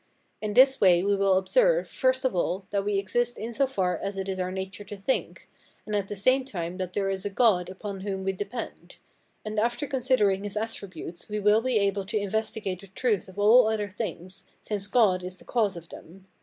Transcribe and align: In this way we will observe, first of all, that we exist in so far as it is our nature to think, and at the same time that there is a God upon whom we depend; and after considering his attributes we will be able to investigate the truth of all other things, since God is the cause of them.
In 0.41 0.55
this 0.55 0.81
way 0.81 1.03
we 1.03 1.15
will 1.15 1.37
observe, 1.37 1.87
first 1.87 2.25
of 2.25 2.35
all, 2.35 2.65
that 2.71 2.83
we 2.83 2.97
exist 2.97 3.37
in 3.37 3.53
so 3.53 3.67
far 3.67 3.99
as 3.99 4.17
it 4.17 4.27
is 4.27 4.39
our 4.39 4.49
nature 4.51 4.83
to 4.83 4.97
think, 4.97 5.47
and 5.85 5.95
at 5.95 6.07
the 6.07 6.15
same 6.15 6.43
time 6.43 6.77
that 6.77 6.93
there 6.93 7.07
is 7.11 7.23
a 7.23 7.29
God 7.29 7.69
upon 7.69 7.99
whom 7.99 8.23
we 8.23 8.31
depend; 8.31 8.97
and 9.45 9.59
after 9.59 9.85
considering 9.85 10.43
his 10.43 10.57
attributes 10.57 11.29
we 11.29 11.39
will 11.39 11.61
be 11.61 11.77
able 11.77 12.03
to 12.05 12.17
investigate 12.19 12.81
the 12.81 12.87
truth 12.87 13.27
of 13.27 13.37
all 13.37 13.67
other 13.67 13.89
things, 13.89 14.45
since 14.59 14.87
God 14.87 15.23
is 15.23 15.37
the 15.37 15.45
cause 15.45 15.77
of 15.77 15.89
them. 15.89 16.25